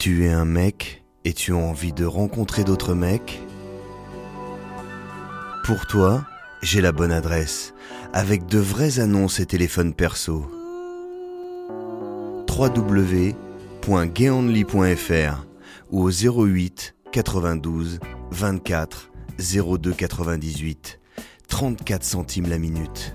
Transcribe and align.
Tu 0.00 0.24
es 0.24 0.30
un 0.30 0.46
mec 0.46 1.04
et 1.26 1.34
tu 1.34 1.52
as 1.52 1.56
envie 1.56 1.92
de 1.92 2.06
rencontrer 2.06 2.64
d'autres 2.64 2.94
mecs? 2.94 3.38
Pour 5.62 5.86
toi, 5.86 6.24
j'ai 6.62 6.80
la 6.80 6.90
bonne 6.90 7.12
adresse, 7.12 7.74
avec 8.14 8.46
de 8.46 8.58
vraies 8.58 8.98
annonces 8.98 9.40
et 9.40 9.46
téléphones 9.46 9.92
perso. 9.92 10.50
www.gayonly.fr 12.48 15.46
ou 15.90 16.02
au 16.02 16.10
08 16.10 16.94
92 17.12 18.00
24 18.30 19.10
02 19.38 19.92
98 19.92 20.98
34 21.46 22.04
centimes 22.04 22.48
la 22.48 22.56
minute. 22.56 23.14